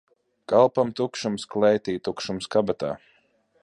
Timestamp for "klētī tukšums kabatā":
1.57-2.95